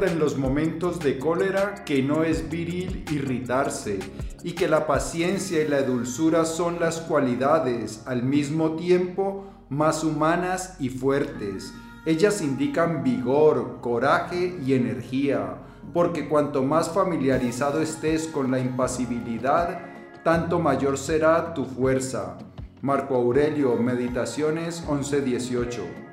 [0.00, 3.98] En los momentos de cólera que no es viril irritarse
[4.44, 10.76] y que la paciencia y la dulzura son las cualidades al mismo tiempo más humanas
[10.78, 11.74] y fuertes.
[12.06, 15.56] Ellas indican vigor, coraje y energía,
[15.92, 19.80] porque cuanto más familiarizado estés con la impasibilidad,
[20.22, 22.38] tanto mayor será tu fuerza.
[22.82, 26.07] Marco Aurelio, Meditaciones 1118.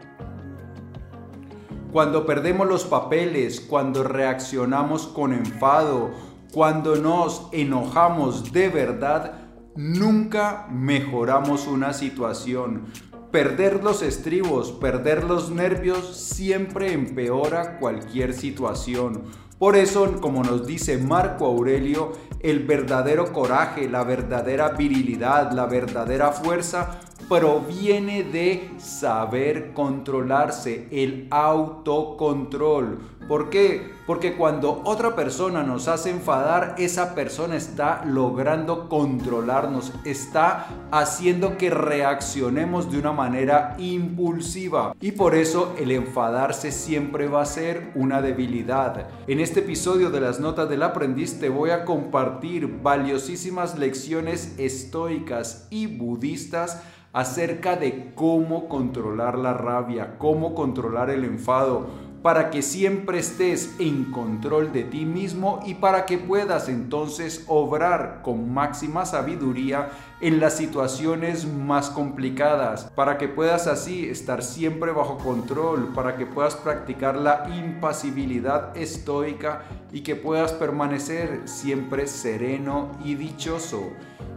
[1.95, 6.11] Cuando perdemos los papeles, cuando reaccionamos con enfado,
[6.51, 9.35] cuando nos enojamos de verdad,
[9.77, 12.87] nunca mejoramos una situación.
[13.31, 19.23] Perder los estribos, perder los nervios siempre empeora cualquier situación.
[19.57, 26.33] Por eso, como nos dice Marco Aurelio, el verdadero coraje, la verdadera virilidad, la verdadera
[26.33, 32.99] fuerza proviene de saber controlarse, el autocontrol.
[33.27, 33.91] ¿Por qué?
[34.05, 41.71] Porque cuando otra persona nos hace enfadar, esa persona está logrando controlarnos, está haciendo que
[41.71, 44.95] reaccionemos de una manera impulsiva.
[45.01, 49.07] Y por eso el enfadarse siempre va a ser una debilidad.
[49.25, 55.67] En este episodio de las notas del aprendiz te voy a compartir valiosísimas lecciones estoicas
[55.71, 56.83] y budistas
[57.15, 61.87] acerca de cómo controlar la rabia, cómo controlar el enfado,
[62.21, 68.19] para que siempre estés en control de ti mismo y para que puedas entonces obrar
[68.21, 75.17] con máxima sabiduría en las situaciones más complicadas, para que puedas así estar siempre bajo
[75.17, 79.61] control, para que puedas practicar la impasibilidad estoica
[79.93, 83.91] y que puedas permanecer siempre sereno y dichoso.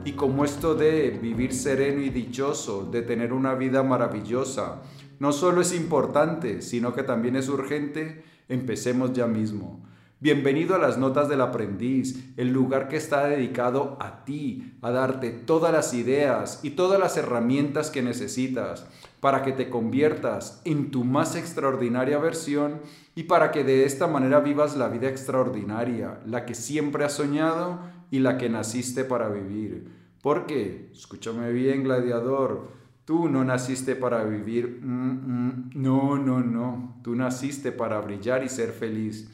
[0.09, 4.81] Y como esto de vivir sereno y dichoso, de tener una vida maravillosa,
[5.19, 9.84] no solo es importante, sino que también es urgente, empecemos ya mismo.
[10.19, 15.28] Bienvenido a las Notas del Aprendiz, el lugar que está dedicado a ti, a darte
[15.28, 18.87] todas las ideas y todas las herramientas que necesitas
[19.21, 22.81] para que te conviertas en tu más extraordinaria versión
[23.15, 27.78] y para que de esta manera vivas la vida extraordinaria, la que siempre has soñado
[28.10, 29.97] y la que naciste para vivir.
[30.23, 37.15] Porque, escúchame bien, gladiador, Tú no naciste para vivir, mm, mm, no, no, no, tú
[37.15, 39.31] naciste para brillar y ser feliz.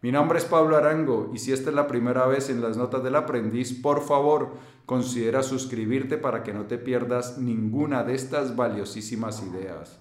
[0.00, 3.04] Mi nombre es Pablo Arango y si esta es la primera vez en las notas
[3.04, 4.54] del aprendiz, por favor,
[4.86, 10.00] considera suscribirte para que no te pierdas ninguna de estas valiosísimas ideas.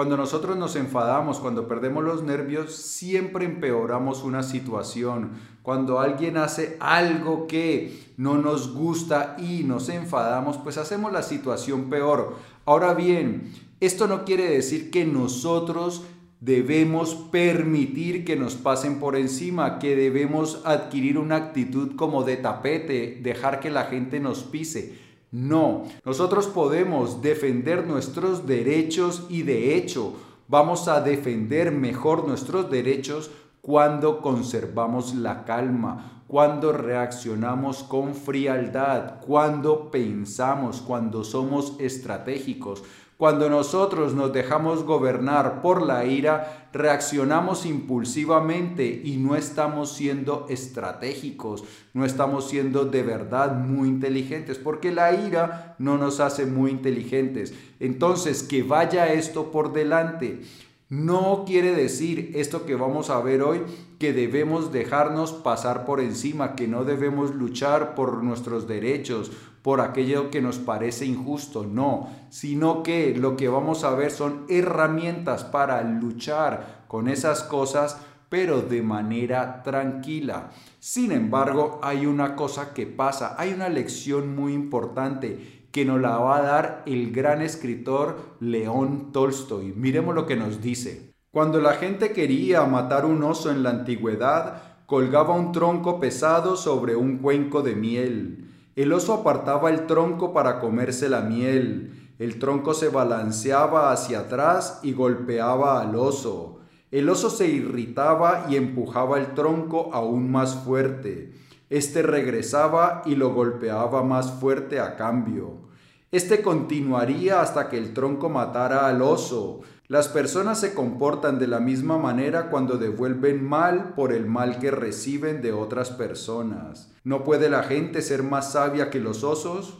[0.00, 5.32] Cuando nosotros nos enfadamos, cuando perdemos los nervios, siempre empeoramos una situación.
[5.60, 11.90] Cuando alguien hace algo que no nos gusta y nos enfadamos, pues hacemos la situación
[11.90, 12.34] peor.
[12.64, 16.02] Ahora bien, esto no quiere decir que nosotros
[16.40, 23.20] debemos permitir que nos pasen por encima, que debemos adquirir una actitud como de tapete,
[23.22, 25.09] dejar que la gente nos pise.
[25.32, 30.14] No, nosotros podemos defender nuestros derechos y de hecho
[30.48, 33.30] vamos a defender mejor nuestros derechos
[33.60, 42.82] cuando conservamos la calma, cuando reaccionamos con frialdad, cuando pensamos, cuando somos estratégicos,
[43.20, 51.62] cuando nosotros nos dejamos gobernar por la ira, reaccionamos impulsivamente y no estamos siendo estratégicos,
[51.92, 57.52] no estamos siendo de verdad muy inteligentes, porque la ira no nos hace muy inteligentes.
[57.78, 60.40] Entonces, que vaya esto por delante.
[60.88, 63.60] No quiere decir esto que vamos a ver hoy
[64.00, 69.30] que debemos dejarnos pasar por encima, que no debemos luchar por nuestros derechos,
[69.62, 74.46] por aquello que nos parece injusto, no, sino que lo que vamos a ver son
[74.48, 77.98] herramientas para luchar con esas cosas,
[78.28, 80.50] pero de manera tranquila.
[80.78, 86.18] Sin embargo, hay una cosa que pasa, hay una lección muy importante que nos la
[86.18, 89.72] va a dar el gran escritor León Tolstoy.
[89.76, 91.14] Miremos lo que nos dice.
[91.30, 96.96] Cuando la gente quería matar un oso en la antigüedad, colgaba un tronco pesado sobre
[96.96, 98.49] un cuenco de miel.
[98.76, 102.12] El oso apartaba el tronco para comerse la miel.
[102.18, 106.60] El tronco se balanceaba hacia atrás y golpeaba al oso.
[106.90, 111.32] El oso se irritaba y empujaba el tronco aún más fuerte.
[111.68, 115.70] Este regresaba y lo golpeaba más fuerte a cambio.
[116.12, 119.60] Este continuaría hasta que el tronco matara al oso.
[119.86, 124.70] Las personas se comportan de la misma manera cuando devuelven mal por el mal que
[124.70, 126.89] reciben de otras personas.
[127.02, 129.78] ¿No puede la gente ser más sabia que los osos?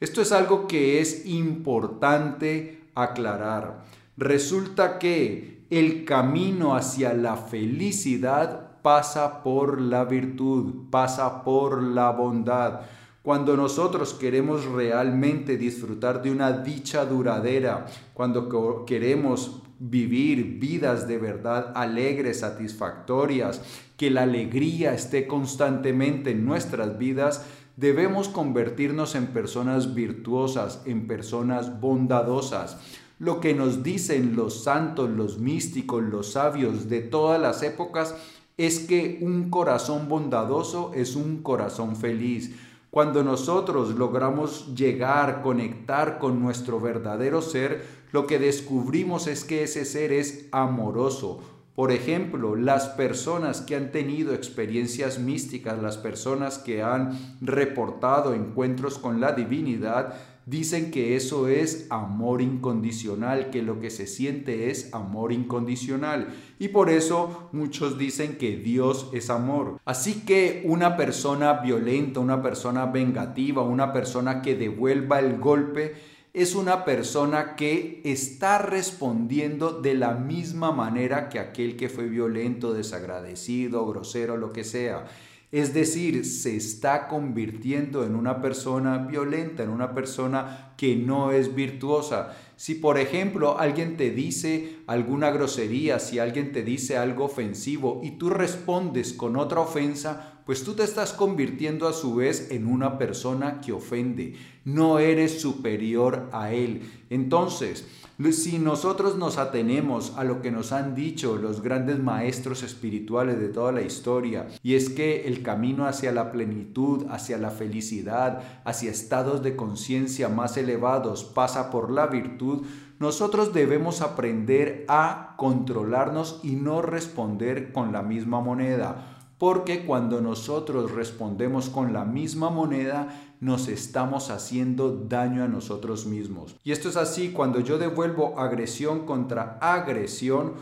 [0.00, 3.84] Esto es algo que es importante aclarar.
[4.16, 12.80] Resulta que el camino hacia la felicidad pasa por la virtud, pasa por la bondad.
[13.22, 21.72] Cuando nosotros queremos realmente disfrutar de una dicha duradera, cuando queremos vivir vidas de verdad
[21.74, 23.60] alegres, satisfactorias,
[23.96, 27.44] que la alegría esté constantemente en nuestras vidas,
[27.76, 32.78] debemos convertirnos en personas virtuosas, en personas bondadosas.
[33.18, 38.14] Lo que nos dicen los santos, los místicos, los sabios de todas las épocas
[38.58, 42.54] es que un corazón bondadoso es un corazón feliz.
[42.90, 49.84] Cuando nosotros logramos llegar, conectar con nuestro verdadero ser, lo que descubrimos es que ese
[49.84, 51.40] ser es amoroso.
[51.74, 58.98] Por ejemplo, las personas que han tenido experiencias místicas, las personas que han reportado encuentros
[58.98, 60.14] con la divinidad,
[60.46, 66.34] dicen que eso es amor incondicional, que lo que se siente es amor incondicional.
[66.58, 69.80] Y por eso muchos dicen que Dios es amor.
[69.84, 75.94] Así que una persona violenta, una persona vengativa, una persona que devuelva el golpe,
[76.32, 82.72] es una persona que está respondiendo de la misma manera que aquel que fue violento,
[82.72, 85.06] desagradecido, grosero, lo que sea.
[85.52, 91.54] Es decir, se está convirtiendo en una persona violenta, en una persona que no es
[91.54, 92.36] virtuosa.
[92.56, 98.12] Si por ejemplo alguien te dice alguna grosería, si alguien te dice algo ofensivo y
[98.12, 102.98] tú respondes con otra ofensa, pues tú te estás convirtiendo a su vez en una
[102.98, 104.34] persona que ofende.
[104.64, 106.82] No eres superior a él.
[107.10, 107.86] Entonces,
[108.32, 113.48] si nosotros nos atenemos a lo que nos han dicho los grandes maestros espirituales de
[113.48, 118.90] toda la historia, y es que el camino hacia la plenitud, hacia la felicidad, hacia
[118.90, 122.64] estados de conciencia más elevados pasa por la virtud,
[122.98, 129.12] nosotros debemos aprender a controlarnos y no responder con la misma moneda.
[129.38, 136.56] Porque cuando nosotros respondemos con la misma moneda, nos estamos haciendo daño a nosotros mismos.
[136.64, 140.54] Y esto es así, cuando yo devuelvo agresión contra agresión,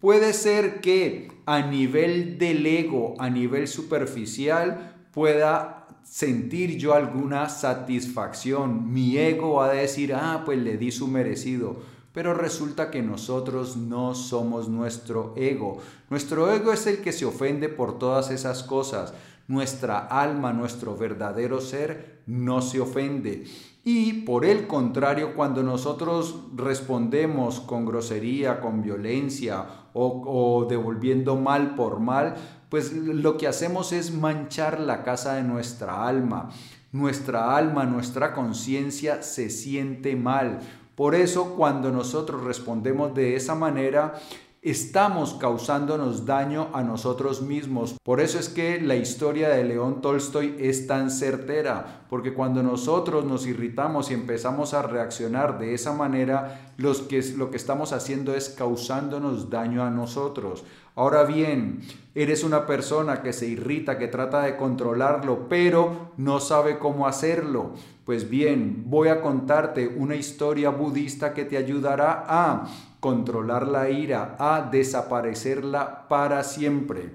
[0.00, 8.92] puede ser que a nivel del ego, a nivel superficial, pueda sentir yo alguna satisfacción.
[8.92, 13.76] Mi ego va a decir, ah, pues le di su merecido pero resulta que nosotros
[13.76, 15.78] no somos nuestro ego.
[16.10, 19.14] Nuestro ego es el que se ofende por todas esas cosas.
[19.48, 23.44] Nuestra alma, nuestro verdadero ser, no se ofende.
[23.84, 31.98] Y por el contrario, cuando nosotros respondemos con grosería, con violencia o, devolviendo mal por
[31.98, 32.34] mal,
[32.68, 36.50] pues lo que hacemos es manchar la casa de nuestra alma.
[36.92, 40.60] Nuestra alma, nuestra conciencia se siente mal
[40.94, 44.14] por eso cuando nosotros respondemos de esa manera,
[44.62, 47.96] estamos causándonos daño a nosotros mismos.
[48.04, 53.24] Por eso es que la historia de León Tolstoy es tan certera, porque cuando nosotros
[53.24, 57.08] nos irritamos y empezamos a reaccionar de esa manera, lo
[57.50, 60.62] que estamos haciendo es causándonos daño a nosotros.
[60.94, 61.80] Ahora bien,
[62.14, 67.70] eres una persona que se irrita, que trata de controlarlo, pero no sabe cómo hacerlo.
[68.04, 72.68] Pues bien, voy a contarte una historia budista que te ayudará a
[73.00, 77.14] controlar la ira, a desaparecerla para siempre.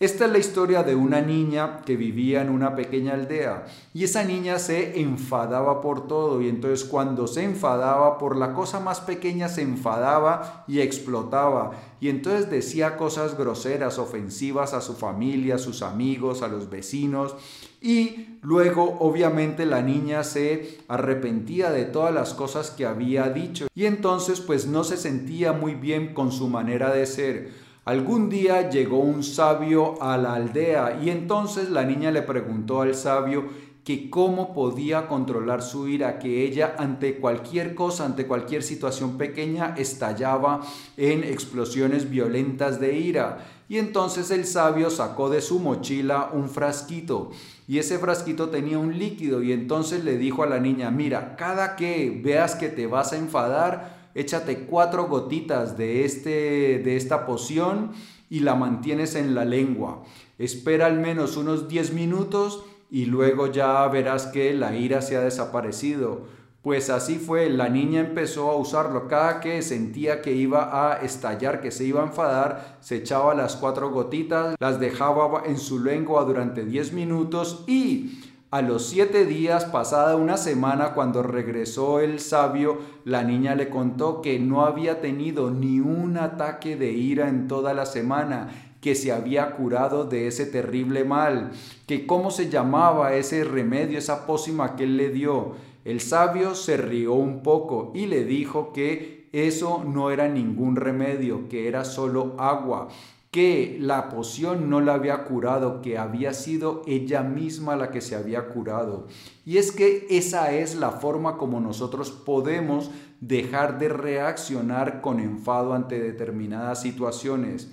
[0.00, 4.24] Esta es la historia de una niña que vivía en una pequeña aldea y esa
[4.24, 9.50] niña se enfadaba por todo y entonces cuando se enfadaba por la cosa más pequeña
[9.50, 15.82] se enfadaba y explotaba y entonces decía cosas groseras, ofensivas a su familia, a sus
[15.82, 17.36] amigos, a los vecinos
[17.82, 23.84] y luego obviamente la niña se arrepentía de todas las cosas que había dicho y
[23.84, 27.69] entonces pues no se sentía muy bien con su manera de ser.
[27.90, 32.94] Algún día llegó un sabio a la aldea y entonces la niña le preguntó al
[32.94, 33.48] sabio
[33.82, 39.74] que cómo podía controlar su ira, que ella ante cualquier cosa, ante cualquier situación pequeña,
[39.76, 40.60] estallaba
[40.96, 43.38] en explosiones violentas de ira.
[43.68, 47.32] Y entonces el sabio sacó de su mochila un frasquito
[47.66, 51.74] y ese frasquito tenía un líquido y entonces le dijo a la niña, mira, cada
[51.74, 57.92] que veas que te vas a enfadar, échate cuatro gotitas de, este, de esta poción
[58.28, 60.02] y la mantienes en la lengua.
[60.38, 65.20] Espera al menos unos 10 minutos y luego ya verás que la ira se ha
[65.20, 66.22] desaparecido.
[66.62, 69.08] Pues así fue, la niña empezó a usarlo.
[69.08, 73.56] Cada que sentía que iba a estallar, que se iba a enfadar, se echaba las
[73.56, 79.64] cuatro gotitas, las dejaba en su lengua durante 10 minutos y a los siete días,
[79.64, 85.52] pasada una semana, cuando regresó el sabio, la niña le contó que no había tenido
[85.52, 88.48] ni un ataque de ira en toda la semana,
[88.80, 91.52] que se había curado de ese terrible mal,
[91.86, 95.52] que cómo se llamaba ese remedio, esa pócima que él le dio.
[95.84, 101.48] El sabio se rió un poco y le dijo que eso no era ningún remedio,
[101.48, 102.88] que era solo agua,
[103.30, 108.16] que la poción no la había curado, que había sido ella misma la que se
[108.16, 109.06] había curado.
[109.46, 115.74] Y es que esa es la forma como nosotros podemos dejar de reaccionar con enfado
[115.74, 117.70] ante determinadas situaciones.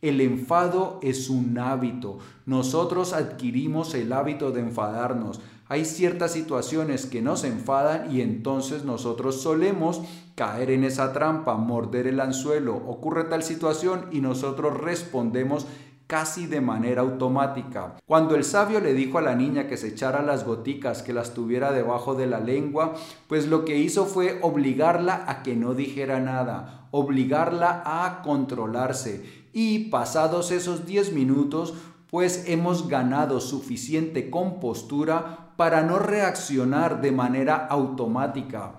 [0.00, 2.18] El enfado es un hábito.
[2.46, 5.40] Nosotros adquirimos el hábito de enfadarnos.
[5.70, 10.02] Hay ciertas situaciones que nos enfadan y entonces nosotros solemos
[10.34, 12.74] caer en esa trampa, morder el anzuelo.
[12.74, 15.68] Ocurre tal situación y nosotros respondemos
[16.08, 17.94] casi de manera automática.
[18.04, 21.34] Cuando el sabio le dijo a la niña que se echara las goticas, que las
[21.34, 22.94] tuviera debajo de la lengua,
[23.28, 29.24] pues lo que hizo fue obligarla a que no dijera nada, obligarla a controlarse.
[29.52, 31.74] Y pasados esos 10 minutos,
[32.10, 38.74] pues hemos ganado suficiente compostura para no reaccionar de manera automática.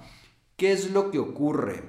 [0.57, 1.83] ¿Qué es lo que ocurre?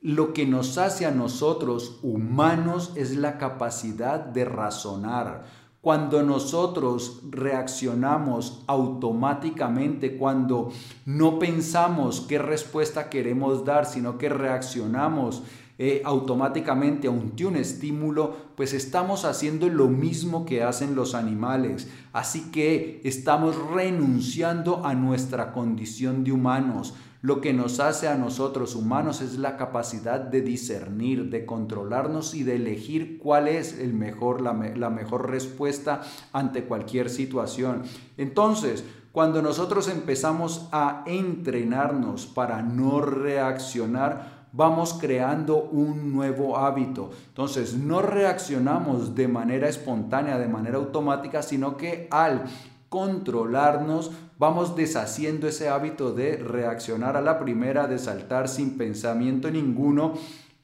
[0.00, 5.44] Lo que nos hace a nosotros humanos es la capacidad de razonar.
[5.80, 10.72] Cuando nosotros reaccionamos automáticamente, cuando
[11.04, 15.42] no pensamos qué respuesta queremos dar, sino que reaccionamos
[15.76, 21.88] eh, automáticamente ante un estímulo, pues estamos haciendo lo mismo que hacen los animales.
[22.12, 26.94] Así que estamos renunciando a nuestra condición de humanos.
[27.22, 32.44] Lo que nos hace a nosotros humanos es la capacidad de discernir, de controlarnos y
[32.44, 36.02] de elegir cuál es el mejor, la mejor respuesta
[36.32, 37.82] ante cualquier situación.
[38.18, 47.10] Entonces, cuando nosotros empezamos a entrenarnos para no reaccionar, vamos creando un nuevo hábito.
[47.28, 52.44] Entonces, no reaccionamos de manera espontánea, de manera automática, sino que al
[52.88, 60.14] controlarnos, vamos deshaciendo ese hábito de reaccionar a la primera, de saltar sin pensamiento ninguno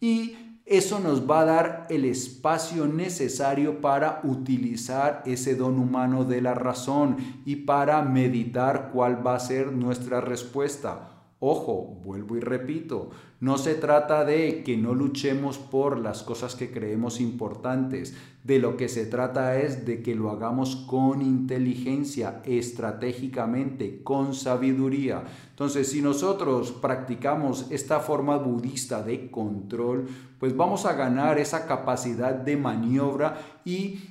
[0.01, 6.41] y eso nos va a dar el espacio necesario para utilizar ese don humano de
[6.41, 11.10] la razón y para meditar cuál va a ser nuestra respuesta.
[11.43, 13.09] Ojo, vuelvo y repito,
[13.41, 18.77] no se trata de que no luchemos por las cosas que creemos importantes, de lo
[18.77, 25.25] que se trata es de que lo hagamos con inteligencia, estratégicamente, con sabiduría.
[25.49, 32.35] Entonces, si nosotros practicamos esta forma budista de control, pues vamos a ganar esa capacidad
[32.35, 34.11] de maniobra y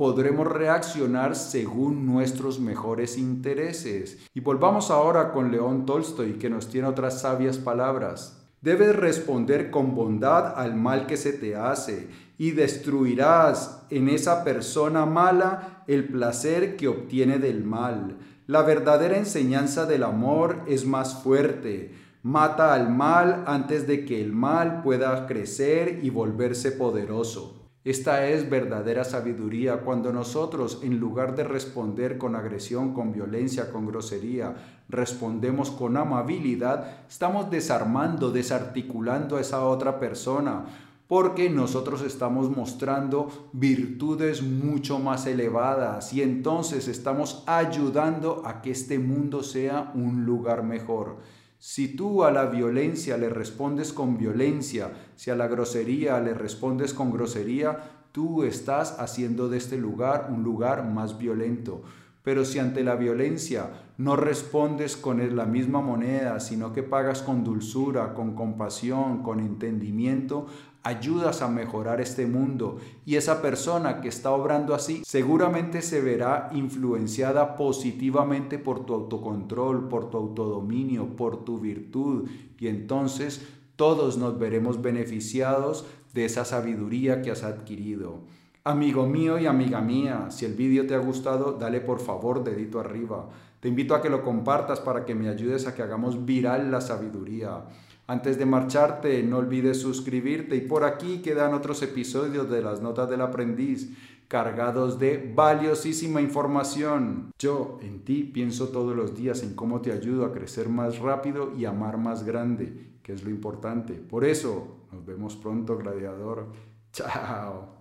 [0.00, 4.16] podremos reaccionar según nuestros mejores intereses.
[4.32, 8.42] Y volvamos ahora con León Tolstoy, que nos tiene otras sabias palabras.
[8.62, 15.04] Debes responder con bondad al mal que se te hace y destruirás en esa persona
[15.04, 18.16] mala el placer que obtiene del mal.
[18.46, 21.94] La verdadera enseñanza del amor es más fuerte.
[22.22, 27.59] Mata al mal antes de que el mal pueda crecer y volverse poderoso.
[27.82, 33.86] Esta es verdadera sabiduría cuando nosotros, en lugar de responder con agresión, con violencia, con
[33.86, 40.66] grosería, respondemos con amabilidad, estamos desarmando, desarticulando a esa otra persona,
[41.06, 48.98] porque nosotros estamos mostrando virtudes mucho más elevadas y entonces estamos ayudando a que este
[48.98, 51.16] mundo sea un lugar mejor.
[51.62, 56.94] Si tú a la violencia le respondes con violencia, si a la grosería le respondes
[56.94, 61.82] con grosería, tú estás haciendo de este lugar un lugar más violento.
[62.22, 67.44] Pero si ante la violencia no respondes con la misma moneda, sino que pagas con
[67.44, 70.46] dulzura, con compasión, con entendimiento,
[70.82, 76.50] ayudas a mejorar este mundo y esa persona que está obrando así seguramente se verá
[76.52, 83.46] influenciada positivamente por tu autocontrol, por tu autodominio, por tu virtud y entonces
[83.76, 88.20] todos nos veremos beneficiados de esa sabiduría que has adquirido.
[88.64, 92.78] Amigo mío y amiga mía, si el vídeo te ha gustado, dale por favor dedito
[92.78, 93.30] arriba.
[93.60, 96.80] Te invito a que lo compartas para que me ayudes a que hagamos viral la
[96.80, 97.64] sabiduría.
[98.10, 103.08] Antes de marcharte, no olvides suscribirte y por aquí quedan otros episodios de las notas
[103.08, 103.88] del aprendiz
[104.26, 107.30] cargados de valiosísima información.
[107.38, 111.52] Yo en ti pienso todos los días en cómo te ayudo a crecer más rápido
[111.56, 113.92] y amar más grande, que es lo importante.
[113.92, 116.48] Por eso, nos vemos pronto, gladiador.
[116.92, 117.76] Chao.